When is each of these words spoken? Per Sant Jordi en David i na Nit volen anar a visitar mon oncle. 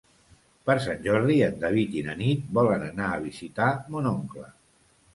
Per 0.69 0.75
Sant 0.85 1.03
Jordi 1.07 1.35
en 1.49 1.61
David 1.65 1.99
i 2.01 2.05
na 2.09 2.17
Nit 2.23 2.51
volen 2.61 2.89
anar 2.91 3.13
a 3.13 3.23
visitar 3.29 3.71
mon 3.95 4.15
oncle. 4.19 4.53